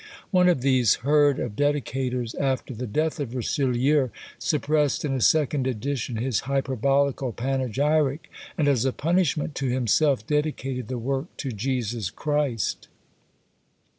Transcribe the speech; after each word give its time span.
One 0.31 0.49
of 0.49 0.61
these 0.61 0.95
herd 1.05 1.37
of 1.37 1.55
dedicators, 1.55 2.33
after 2.39 2.73
the 2.73 2.87
death 2.87 3.19
of 3.19 3.35
Richelieu, 3.35 4.09
suppressed 4.39 5.05
in 5.05 5.13
a 5.13 5.21
second 5.21 5.67
edition 5.67 6.15
his 6.15 6.39
hyperbolical 6.49 7.31
panegyric, 7.33 8.27
and 8.57 8.67
as 8.67 8.83
a 8.83 8.93
punishment 8.93 9.53
to 9.57 9.67
himself, 9.67 10.25
dedicated 10.25 10.87
the 10.87 10.97
work 10.97 11.27
to 11.37 11.51
Jesus 11.51 12.09
Christ! 12.09 12.87